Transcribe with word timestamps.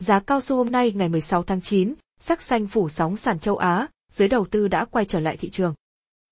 Giá 0.00 0.20
cao 0.20 0.40
su 0.40 0.56
hôm 0.56 0.70
nay 0.70 0.92
ngày 0.92 1.08
16 1.08 1.42
tháng 1.42 1.60
9, 1.60 1.94
sắc 2.20 2.42
xanh 2.42 2.66
phủ 2.66 2.88
sóng 2.88 3.16
sàn 3.16 3.38
châu 3.38 3.56
Á, 3.56 3.88
giới 4.12 4.28
đầu 4.28 4.46
tư 4.50 4.68
đã 4.68 4.84
quay 4.84 5.04
trở 5.04 5.20
lại 5.20 5.36
thị 5.36 5.50
trường. 5.50 5.74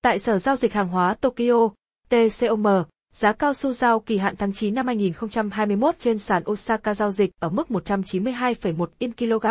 Tại 0.02 0.18
Sở 0.18 0.38
Giao 0.38 0.56
dịch 0.56 0.72
Hàng 0.72 0.88
hóa 0.88 1.14
Tokyo, 1.14 1.68
TCOM, 2.08 2.84
giá 3.12 3.33
cao 3.33 3.54
su 3.54 3.73
giao 3.73 4.00
kỳ 4.00 4.18
hạn 4.18 4.36
tháng 4.36 4.52
9 4.52 4.75
năm 4.75 4.86
2021 4.86 5.99
trên 5.99 6.18
sàn 6.18 6.42
Osaka 6.50 6.94
giao 6.94 7.10
dịch 7.10 7.31
ở 7.41 7.49
mức 7.49 7.68
192,1 7.68 8.86
yên 8.98 9.12
kg, 9.12 9.46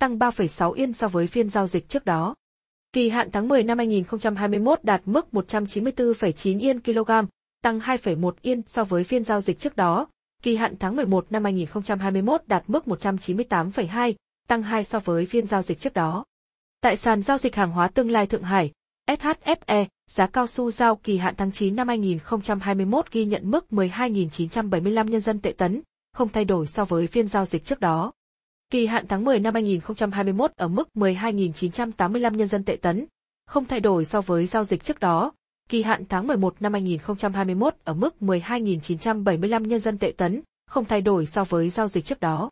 tăng 0.00 0.18
3,6 0.18 0.72
yên 0.72 0.92
so 0.92 1.08
với 1.08 1.26
phiên 1.26 1.48
giao 1.48 1.66
dịch 1.66 1.88
trước 1.88 2.04
đó. 2.04 2.34
Kỳ 2.92 3.08
hạn 3.08 3.30
tháng 3.32 3.48
10 3.48 3.62
năm 3.62 3.78
2021 3.78 4.84
đạt 4.84 5.02
mức 5.04 5.26
194,9 5.32 6.60
yên 6.60 6.80
kg, 6.80 7.10
tăng 7.62 7.78
2,1 7.78 8.32
yên 8.42 8.62
so 8.66 8.84
với 8.84 9.04
phiên 9.04 9.24
giao 9.24 9.40
dịch 9.40 9.58
trước 9.58 9.76
đó. 9.76 10.06
Kỳ 10.42 10.56
hạn 10.56 10.74
tháng 10.80 10.96
11 10.96 11.26
năm 11.30 11.44
2021 11.44 12.42
đạt 12.46 12.64
mức 12.66 12.84
198,2, 12.86 14.14
tăng 14.48 14.62
2 14.62 14.84
so 14.84 14.98
với 14.98 15.26
phiên 15.26 15.46
giao 15.46 15.62
dịch 15.62 15.78
trước 15.78 15.92
đó. 15.92 16.24
Tại 16.80 16.96
sàn 16.96 17.22
giao 17.22 17.38
dịch 17.38 17.56
hàng 17.56 17.70
hóa 17.70 17.88
tương 17.88 18.10
lai 18.10 18.26
Thượng 18.26 18.42
Hải, 18.42 18.72
SHFE, 19.06 19.86
giá 20.10 20.26
cao 20.26 20.46
su 20.46 20.70
giao 20.70 20.96
kỳ 20.96 21.16
hạn 21.16 21.34
tháng 21.36 21.52
9 21.52 21.76
năm 21.76 21.88
2021 21.88 23.12
ghi 23.12 23.24
nhận 23.24 23.50
mức 23.50 23.66
12.975 23.70 25.04
nhân 25.04 25.20
dân 25.20 25.40
tệ 25.40 25.52
tấn, 25.52 25.82
không 26.12 26.28
thay 26.28 26.44
đổi 26.44 26.66
so 26.66 26.84
với 26.84 27.06
phiên 27.06 27.28
giao 27.28 27.46
dịch 27.46 27.64
trước 27.64 27.80
đó. 27.80 28.12
Kỳ 28.70 28.86
hạn 28.86 29.06
tháng 29.08 29.24
10 29.24 29.38
năm 29.38 29.54
2021 29.54 30.52
ở 30.56 30.68
mức 30.68 30.88
12.985 30.94 32.34
nhân 32.34 32.48
dân 32.48 32.64
tệ 32.64 32.76
tấn, 32.76 33.06
không 33.46 33.64
thay 33.64 33.80
đổi 33.80 34.04
so 34.04 34.20
với 34.20 34.46
giao 34.46 34.64
dịch 34.64 34.84
trước 34.84 35.00
đó. 35.00 35.32
Kỳ 35.72 35.82
hạn 35.82 36.04
tháng 36.08 36.26
11 36.26 36.54
năm 36.60 36.72
2021 36.72 37.74
ở 37.84 37.94
mức 37.94 38.14
12.975 38.20 39.64
nhân 39.64 39.80
dân 39.80 39.98
tệ 39.98 40.12
tấn, 40.16 40.42
không 40.66 40.84
thay 40.84 41.00
đổi 41.00 41.26
so 41.26 41.44
với 41.44 41.70
giao 41.70 41.88
dịch 41.88 42.04
trước 42.04 42.20
đó. 42.20 42.50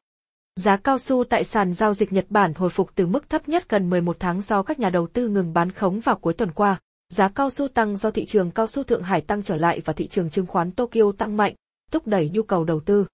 Giá 0.56 0.76
cao 0.76 0.98
su 0.98 1.24
tại 1.24 1.44
sàn 1.44 1.72
giao 1.72 1.94
dịch 1.94 2.12
Nhật 2.12 2.26
Bản 2.28 2.54
hồi 2.54 2.70
phục 2.70 2.90
từ 2.94 3.06
mức 3.06 3.30
thấp 3.30 3.48
nhất 3.48 3.68
gần 3.68 3.90
11 3.90 4.16
tháng 4.20 4.40
do 4.40 4.62
các 4.62 4.78
nhà 4.78 4.90
đầu 4.90 5.06
tư 5.06 5.28
ngừng 5.28 5.52
bán 5.52 5.72
khống 5.72 6.00
vào 6.00 6.16
cuối 6.16 6.34
tuần 6.34 6.52
qua. 6.52 6.80
Giá 7.08 7.28
cao 7.28 7.50
su 7.50 7.68
tăng 7.68 7.96
do 7.96 8.10
thị 8.10 8.24
trường 8.24 8.50
cao 8.50 8.66
su 8.66 8.82
Thượng 8.82 9.02
Hải 9.02 9.20
tăng 9.20 9.42
trở 9.42 9.56
lại 9.56 9.80
và 9.84 9.92
thị 9.92 10.06
trường 10.06 10.30
chứng 10.30 10.46
khoán 10.46 10.72
Tokyo 10.72 11.12
tăng 11.18 11.36
mạnh, 11.36 11.54
thúc 11.90 12.06
đẩy 12.06 12.30
nhu 12.34 12.42
cầu 12.42 12.64
đầu 12.64 12.80
tư. 12.80 13.06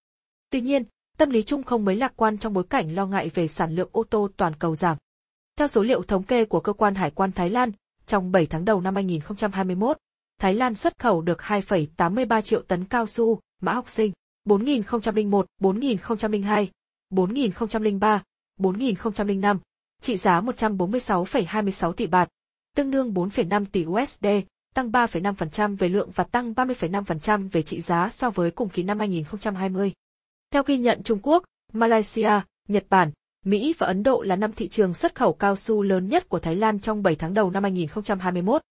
Tuy 0.50 0.60
nhiên, 0.60 0.84
tâm 1.18 1.30
lý 1.30 1.42
chung 1.42 1.62
không 1.62 1.84
mấy 1.84 1.96
lạc 1.96 2.12
quan 2.16 2.38
trong 2.38 2.52
bối 2.52 2.64
cảnh 2.70 2.94
lo 2.94 3.06
ngại 3.06 3.30
về 3.34 3.48
sản 3.48 3.74
lượng 3.74 3.90
ô 3.92 4.04
tô 4.10 4.28
toàn 4.36 4.52
cầu 4.58 4.74
giảm. 4.74 4.96
Theo 5.58 5.68
số 5.68 5.82
liệu 5.82 6.02
thống 6.02 6.22
kê 6.22 6.44
của 6.44 6.60
cơ 6.60 6.72
quan 6.72 6.94
hải 6.94 7.10
quan 7.10 7.32
Thái 7.32 7.50
Lan, 7.50 7.72
trong 8.06 8.32
7 8.32 8.46
tháng 8.46 8.64
đầu 8.64 8.80
năm 8.80 8.94
2021, 8.94 9.98
Thái 10.38 10.54
Lan 10.54 10.74
xuất 10.74 10.98
khẩu 10.98 11.22
được 11.22 11.38
2,83 11.40 12.40
triệu 12.40 12.62
tấn 12.62 12.84
cao 12.84 13.06
su, 13.06 13.40
mã 13.62 13.72
học 13.72 13.88
sinh, 13.88 14.12
4001, 14.44 15.46
4002, 15.60 16.70
4003, 17.10 18.22
4005, 18.56 19.58
trị 20.00 20.16
giá 20.16 20.40
146,26 20.40 21.92
tỷ 21.92 22.06
bạt, 22.06 22.28
tương 22.74 22.90
đương 22.90 23.12
4,5 23.14 23.64
tỷ 23.72 23.86
USD, 23.86 24.26
tăng 24.74 24.90
3,5% 24.90 25.76
về 25.76 25.88
lượng 25.88 26.10
và 26.14 26.24
tăng 26.24 26.52
30,5% 26.52 27.48
về 27.52 27.62
trị 27.62 27.80
giá 27.80 28.08
so 28.10 28.30
với 28.30 28.50
cùng 28.50 28.68
kỳ 28.68 28.82
năm 28.82 28.98
2020. 28.98 29.92
Theo 30.50 30.62
ghi 30.66 30.78
nhận 30.78 31.02
Trung 31.02 31.18
Quốc, 31.22 31.44
Malaysia, 31.72 32.40
Nhật 32.68 32.84
Bản, 32.90 33.10
Mỹ 33.44 33.74
và 33.78 33.86
Ấn 33.86 34.02
Độ 34.02 34.22
là 34.22 34.36
năm 34.36 34.52
thị 34.52 34.68
trường 34.68 34.94
xuất 34.94 35.14
khẩu 35.14 35.32
cao 35.32 35.56
su 35.56 35.82
lớn 35.82 36.08
nhất 36.08 36.28
của 36.28 36.38
Thái 36.38 36.56
Lan 36.56 36.78
trong 36.78 37.02
7 37.02 37.14
tháng 37.14 37.34
đầu 37.34 37.50
năm 37.50 37.62
2021. 37.62 38.62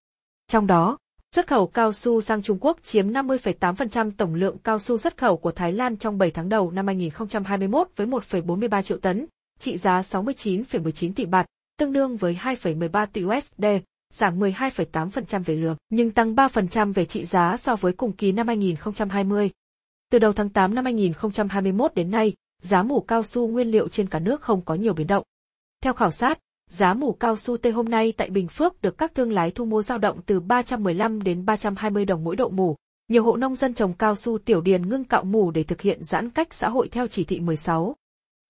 Trong 0.47 0.67
đó, 0.67 0.97
xuất 1.35 1.47
khẩu 1.47 1.67
cao 1.67 1.93
su 1.93 2.21
sang 2.21 2.41
Trung 2.41 2.57
Quốc 2.61 2.77
chiếm 2.83 3.09
50,8% 3.09 4.11
tổng 4.17 4.35
lượng 4.35 4.57
cao 4.57 4.79
su 4.79 4.97
xuất 4.97 5.17
khẩu 5.17 5.37
của 5.37 5.51
Thái 5.51 5.73
Lan 5.73 5.97
trong 5.97 6.17
7 6.17 6.31
tháng 6.31 6.49
đầu 6.49 6.71
năm 6.71 6.87
2021 6.87 7.87
với 7.95 8.07
1,43 8.07 8.81
triệu 8.81 8.97
tấn, 8.97 9.25
trị 9.59 9.77
giá 9.77 10.01
69,19 10.01 11.13
tỷ 11.13 11.25
bạt, 11.25 11.45
tương 11.77 11.93
đương 11.93 12.17
với 12.17 12.37
2,13 12.41 13.07
tỷ 13.13 13.23
USD, 13.23 13.65
giảm 14.13 14.39
12,8% 14.39 15.43
về 15.43 15.55
lượng, 15.55 15.75
nhưng 15.89 16.11
tăng 16.11 16.35
3% 16.35 16.93
về 16.93 17.05
trị 17.05 17.25
giá 17.25 17.57
so 17.57 17.75
với 17.75 17.93
cùng 17.93 18.11
kỳ 18.11 18.31
năm 18.31 18.47
2020. 18.47 19.49
Từ 20.11 20.19
đầu 20.19 20.33
tháng 20.33 20.49
8 20.49 20.75
năm 20.75 20.85
2021 20.85 21.95
đến 21.95 22.11
nay, 22.11 22.33
giá 22.61 22.83
mủ 22.83 23.01
cao 23.01 23.23
su 23.23 23.47
nguyên 23.47 23.71
liệu 23.71 23.87
trên 23.87 24.07
cả 24.07 24.19
nước 24.19 24.41
không 24.41 24.61
có 24.65 24.75
nhiều 24.75 24.93
biến 24.93 25.07
động. 25.07 25.23
Theo 25.81 25.93
khảo 25.93 26.11
sát, 26.11 26.39
giá 26.69 26.93
mủ 26.93 27.13
cao 27.13 27.35
su 27.35 27.57
tê 27.57 27.71
hôm 27.71 27.89
nay 27.89 28.13
tại 28.17 28.29
Bình 28.29 28.47
Phước 28.47 28.81
được 28.81 28.97
các 28.97 29.15
thương 29.15 29.31
lái 29.31 29.51
thu 29.51 29.65
mua 29.65 29.81
dao 29.81 29.97
động 29.97 30.21
từ 30.25 30.39
315 30.39 31.23
đến 31.23 31.45
320 31.45 32.05
đồng 32.05 32.23
mỗi 32.23 32.35
độ 32.35 32.49
mủ. 32.49 32.75
Nhiều 33.07 33.23
hộ 33.23 33.35
nông 33.35 33.55
dân 33.55 33.73
trồng 33.73 33.93
cao 33.93 34.15
su 34.15 34.37
tiểu 34.37 34.61
điền 34.61 34.89
ngưng 34.89 35.03
cạo 35.03 35.23
mủ 35.23 35.51
để 35.51 35.63
thực 35.63 35.81
hiện 35.81 36.03
giãn 36.03 36.29
cách 36.29 36.53
xã 36.53 36.69
hội 36.69 36.87
theo 36.87 37.07
chỉ 37.07 37.23
thị 37.23 37.39
16. 37.39 37.95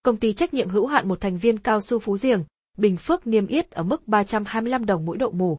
Công 0.02 0.16
ty 0.16 0.32
trách 0.32 0.54
nhiệm 0.54 0.68
hữu 0.68 0.86
hạn 0.86 1.08
một 1.08 1.20
thành 1.20 1.36
viên 1.36 1.58
cao 1.58 1.80
su 1.80 1.98
Phú 1.98 2.16
Diềng, 2.16 2.44
Bình 2.78 2.96
Phước 2.96 3.26
niêm 3.26 3.46
yết 3.46 3.70
ở 3.70 3.82
mức 3.82 4.08
325 4.08 4.86
đồng 4.86 5.06
mỗi 5.06 5.16
độ 5.16 5.30
mủ. 5.30 5.56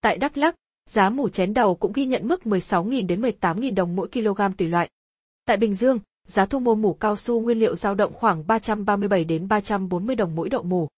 Tại 0.00 0.16
Đắk 0.16 0.36
Lắk, 0.36 0.54
giá 0.90 1.10
mủ 1.10 1.28
chén 1.28 1.54
đầu 1.54 1.74
cũng 1.74 1.92
ghi 1.92 2.06
nhận 2.06 2.28
mức 2.28 2.40
16.000 2.44 3.06
đến 3.06 3.20
18.000 3.20 3.74
đồng 3.74 3.96
mỗi 3.96 4.08
kg 4.08 4.40
tùy 4.58 4.68
loại. 4.68 4.88
Tại 5.46 5.56
Bình 5.56 5.74
Dương, 5.74 5.98
giá 6.28 6.46
thu 6.46 6.58
mua 6.58 6.74
mủ 6.74 6.94
cao 6.94 7.16
su 7.16 7.40
nguyên 7.40 7.58
liệu 7.58 7.76
dao 7.76 7.94
động 7.94 8.12
khoảng 8.12 8.46
337 8.46 9.24
đến 9.24 9.48
340 9.48 10.16
đồng 10.16 10.34
mỗi 10.34 10.48
độ 10.48 10.62
mủ. 10.62 10.88